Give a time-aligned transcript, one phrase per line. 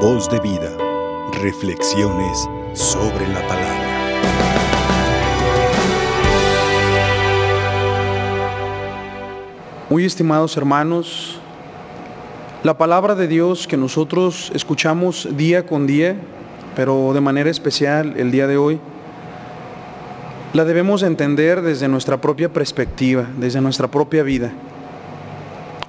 [0.00, 0.76] Voz de vida.
[1.40, 3.86] Reflexiones sobre la palabra.
[9.88, 11.40] Muy estimados hermanos,
[12.62, 16.14] la palabra de Dios que nosotros escuchamos día con día,
[16.76, 18.78] pero de manera especial el día de hoy,
[20.52, 24.52] la debemos entender desde nuestra propia perspectiva, desde nuestra propia vida.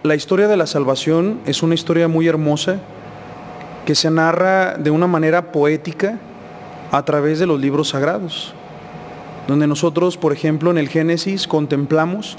[0.03, 2.79] La historia de la salvación es una historia muy hermosa
[3.87, 6.19] que se narra de una manera poética
[6.91, 8.53] a través de los libros sagrados,
[9.47, 12.37] donde nosotros, por ejemplo, en el Génesis contemplamos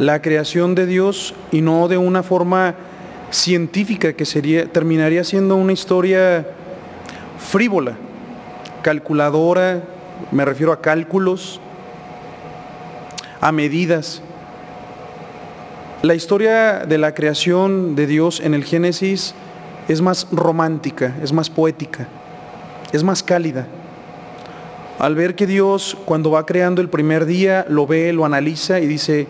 [0.00, 2.74] la creación de Dios y no de una forma
[3.30, 6.44] científica que sería, terminaría siendo una historia
[7.38, 7.94] frívola,
[8.82, 9.80] calculadora,
[10.32, 11.60] me refiero a cálculos,
[13.40, 14.22] a medidas.
[16.02, 19.36] La historia de la creación de Dios en el Génesis
[19.88, 22.08] es más romántica, es más poética,
[22.92, 23.66] es más cálida.
[24.98, 28.86] Al ver que Dios cuando va creando el primer día lo ve, lo analiza y
[28.86, 29.26] dice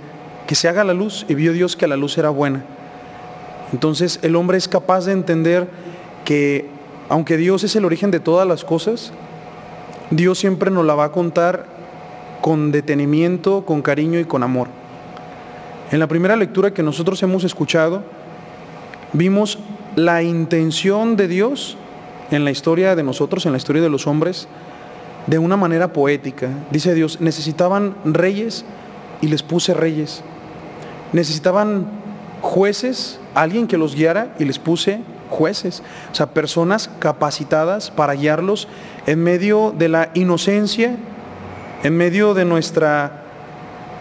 [0.47, 2.65] que se haga la luz y vio Dios que la luz era buena.
[3.73, 5.69] Entonces el hombre es capaz de entender
[6.25, 6.69] que
[7.09, 9.13] aunque Dios es el origen de todas las cosas,
[10.11, 11.67] Dios siempre nos la va a contar
[12.41, 14.69] con detenimiento, con cariño y con amor.
[15.91, 18.03] En la primera lectura que nosotros hemos escuchado,
[19.13, 19.59] vimos
[19.97, 21.77] la intención de Dios
[22.31, 24.49] en la historia de nosotros, en la historia de los hombres,
[25.27, 26.49] de una manera poética.
[26.71, 28.65] Dice Dios, necesitaban reyes
[29.21, 30.23] y les puse reyes.
[31.13, 31.87] Necesitaban
[32.41, 35.01] jueces, alguien que los guiara y les puse
[35.31, 38.69] jueces, o sea, personas capacitadas para guiarlos
[39.07, 40.97] en medio de la inocencia,
[41.83, 43.24] en medio de nuestra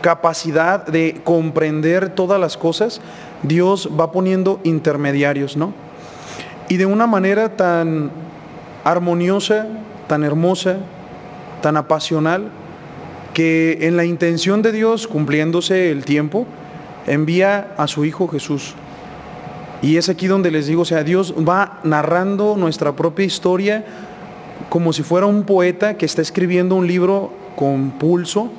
[0.03, 3.01] capacidad de comprender todas las cosas,
[3.41, 5.73] Dios va poniendo intermediarios, ¿no?
[6.69, 8.11] Y de una manera tan
[8.83, 9.65] armoniosa,
[10.07, 10.77] tan hermosa,
[11.61, 12.51] tan apasional,
[13.33, 16.45] que en la intención de Dios, cumpliéndose el tiempo,
[17.07, 18.75] envía a su Hijo Jesús
[19.83, 23.83] y es aquí donde les digo, o sea, Dios va narrando nuestra propia historia
[24.69, 28.49] como si fuera un poeta que está escribiendo un libro con pulso,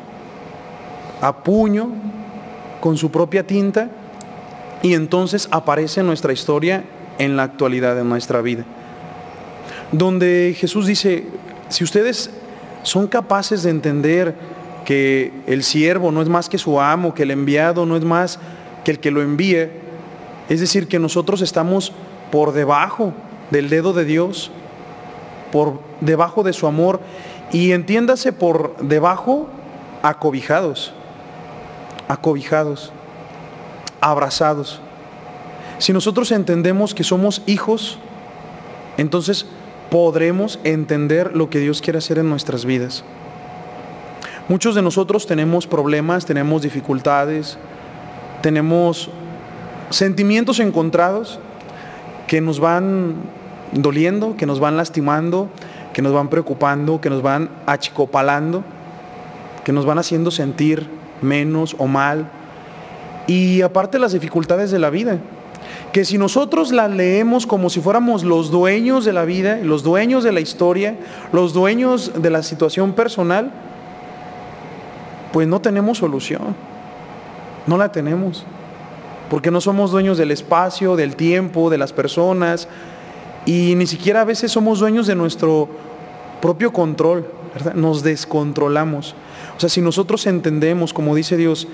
[1.24, 1.88] a puño,
[2.80, 3.88] con su propia tinta,
[4.82, 6.84] y entonces aparece nuestra historia
[7.18, 8.64] en la actualidad de nuestra vida.
[9.90, 11.24] Donde Jesús dice,
[11.70, 12.30] si ustedes
[12.82, 14.34] son capaces de entender
[14.84, 18.38] que el siervo no es más que su amo, que el enviado no es más
[18.84, 19.70] que el que lo envíe,
[20.50, 21.92] es decir, que nosotros estamos
[22.30, 23.14] por debajo
[23.50, 24.50] del dedo de Dios,
[25.50, 27.00] por debajo de su amor
[27.50, 29.48] y entiéndase por debajo
[30.02, 30.92] acobijados,
[32.08, 32.92] acobijados,
[34.00, 34.80] abrazados.
[35.78, 37.98] Si nosotros entendemos que somos hijos,
[38.96, 39.46] entonces
[39.90, 43.04] podremos entender lo que Dios quiere hacer en nuestras vidas.
[44.48, 47.56] Muchos de nosotros tenemos problemas, tenemos dificultades,
[48.42, 49.08] tenemos
[49.90, 51.38] sentimientos encontrados
[52.26, 53.14] que nos van
[53.72, 55.48] doliendo, que nos van lastimando,
[55.92, 58.62] que nos van preocupando, que nos van achicopalando,
[59.64, 60.88] que nos van haciendo sentir
[61.24, 62.30] menos o mal.
[63.26, 65.18] Y aparte las dificultades de la vida,
[65.92, 70.24] que si nosotros las leemos como si fuéramos los dueños de la vida, los dueños
[70.24, 70.96] de la historia,
[71.32, 73.50] los dueños de la situación personal,
[75.32, 76.54] pues no tenemos solución,
[77.66, 78.44] no la tenemos.
[79.30, 82.68] Porque no somos dueños del espacio, del tiempo, de las personas,
[83.46, 85.68] y ni siquiera a veces somos dueños de nuestro
[86.40, 87.26] propio control,
[87.74, 89.14] Nos descontrolamos.
[89.56, 91.68] O sea, si nosotros entendemos, como dice Dios,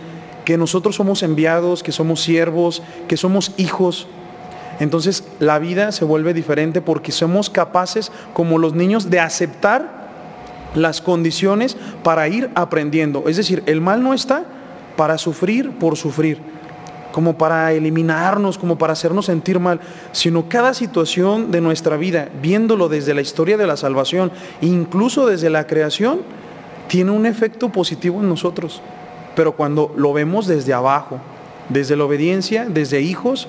[0.44, 4.06] que nosotros somos enviados, que somos siervos, que somos hijos,
[4.80, 10.00] entonces la vida se vuelve diferente porque somos capaces, como los niños, de aceptar
[10.74, 13.24] las condiciones para ir aprendiendo.
[13.28, 14.44] Es decir, el mal no está
[14.96, 16.38] para sufrir por sufrir
[17.12, 19.80] como para eliminarnos, como para hacernos sentir mal,
[20.12, 24.30] sino cada situación de nuestra vida, viéndolo desde la historia de la salvación,
[24.60, 26.20] incluso desde la creación,
[26.90, 28.82] tiene un efecto positivo en nosotros.
[29.36, 31.20] Pero cuando lo vemos desde abajo,
[31.68, 33.46] desde la obediencia, desde hijos,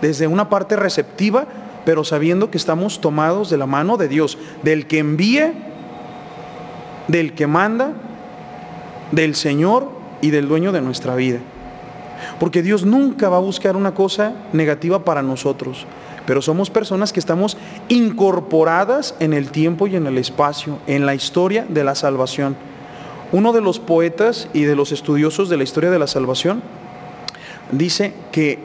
[0.00, 1.48] desde una parte receptiva,
[1.84, 5.52] pero sabiendo que estamos tomados de la mano de Dios, del que envía,
[7.08, 7.94] del que manda,
[9.10, 9.90] del Señor
[10.20, 11.40] y del dueño de nuestra vida.
[12.38, 15.84] Porque Dios nunca va a buscar una cosa negativa para nosotros.
[16.28, 17.56] Pero somos personas que estamos
[17.88, 22.54] incorporadas en el tiempo y en el espacio, en la historia de la salvación.
[23.32, 26.62] Uno de los poetas y de los estudiosos de la historia de la salvación
[27.72, 28.58] dice que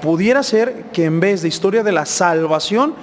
[0.00, 2.94] pudiera ser que en vez de historia de la salvación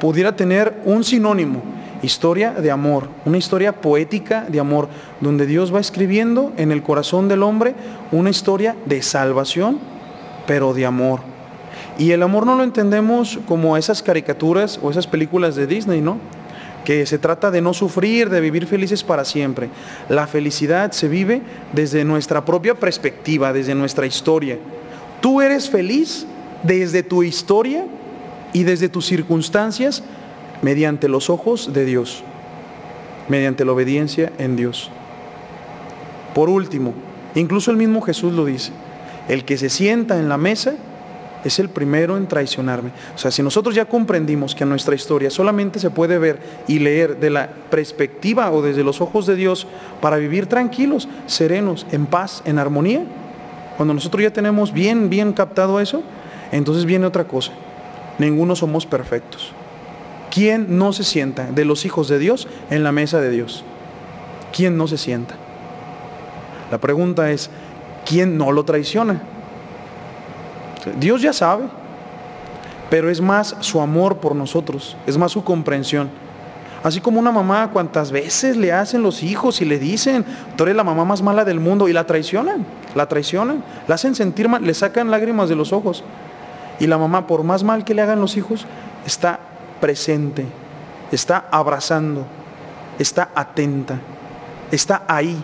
[0.00, 1.62] pudiera tener un sinónimo,
[2.02, 4.88] historia de amor, una historia poética de amor,
[5.20, 7.74] donde Dios va escribiendo en el corazón del hombre
[8.12, 9.78] una historia de salvación,
[10.46, 11.35] pero de amor.
[11.98, 16.18] Y el amor no lo entendemos como esas caricaturas o esas películas de Disney, ¿no?
[16.86, 19.68] que se trata de no sufrir, de vivir felices para siempre.
[20.08, 24.56] La felicidad se vive desde nuestra propia perspectiva, desde nuestra historia.
[25.20, 26.26] Tú eres feliz
[26.62, 27.84] desde tu historia
[28.52, 30.04] y desde tus circunstancias
[30.62, 32.22] mediante los ojos de Dios,
[33.28, 34.88] mediante la obediencia en Dios.
[36.36, 36.94] Por último,
[37.34, 38.70] incluso el mismo Jesús lo dice,
[39.28, 40.76] el que se sienta en la mesa
[41.46, 42.90] es el primero en traicionarme.
[43.14, 47.18] O sea, si nosotros ya comprendimos que nuestra historia solamente se puede ver y leer
[47.18, 49.66] de la perspectiva o desde los ojos de Dios
[50.00, 53.04] para vivir tranquilos, serenos, en paz, en armonía,
[53.76, 56.02] cuando nosotros ya tenemos bien, bien captado eso,
[56.52, 57.52] entonces viene otra cosa.
[58.18, 59.52] Ninguno somos perfectos.
[60.30, 63.64] ¿Quién no se sienta de los hijos de Dios en la mesa de Dios?
[64.52, 65.34] ¿Quién no se sienta?
[66.70, 67.50] La pregunta es,
[68.04, 69.22] ¿quién no lo traiciona?
[70.98, 71.64] Dios ya sabe,
[72.90, 76.08] pero es más su amor por nosotros, es más su comprensión.
[76.82, 80.24] Así como una mamá, cuantas veces le hacen los hijos y le dicen,
[80.56, 84.14] tú eres la mamá más mala del mundo y la traicionan, la traicionan, la hacen
[84.14, 86.04] sentir mal, le sacan lágrimas de los ojos.
[86.78, 88.66] Y la mamá, por más mal que le hagan los hijos,
[89.04, 89.40] está
[89.80, 90.46] presente,
[91.10, 92.24] está abrazando,
[92.98, 93.98] está atenta,
[94.70, 95.42] está ahí,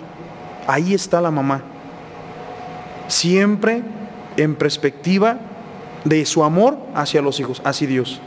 [0.68, 1.62] ahí está la mamá.
[3.08, 3.82] Siempre
[4.36, 5.38] en perspectiva
[6.04, 8.20] de su amor hacia los hijos, hacia Dios.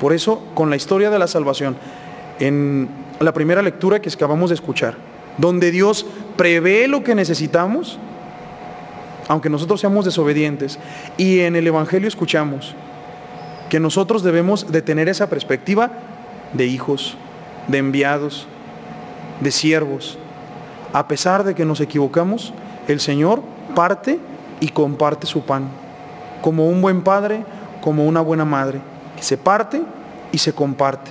[0.00, 1.76] Por eso, con la historia de la salvación,
[2.38, 2.88] en
[3.20, 4.96] la primera lectura que acabamos de escuchar,
[5.38, 6.06] donde Dios
[6.36, 7.98] prevé lo que necesitamos,
[9.28, 10.78] aunque nosotros seamos desobedientes,
[11.16, 12.74] y en el Evangelio escuchamos
[13.68, 15.90] que nosotros debemos de tener esa perspectiva
[16.52, 17.16] de hijos,
[17.66, 18.46] de enviados,
[19.40, 20.18] de siervos.
[20.92, 22.54] A pesar de que nos equivocamos,
[22.86, 23.42] el Señor
[23.74, 24.18] parte
[24.60, 25.68] y comparte su pan,
[26.42, 27.44] como un buen padre,
[27.80, 28.80] como una buena madre,
[29.20, 29.82] se parte
[30.32, 31.10] y se comparte,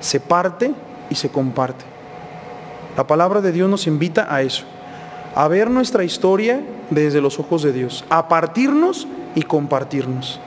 [0.00, 0.72] se parte
[1.10, 1.84] y se comparte.
[2.96, 4.64] La palabra de Dios nos invita a eso,
[5.34, 10.40] a ver nuestra historia desde los ojos de Dios, a partirnos y compartirnos.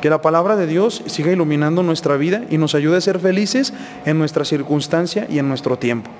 [0.00, 3.72] Que la palabra de Dios siga iluminando nuestra vida y nos ayude a ser felices
[4.04, 6.10] en nuestra circunstancia y en nuestro tiempo.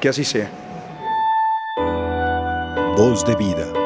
[0.00, 0.48] Que así sea.
[2.96, 3.85] Voz de vida.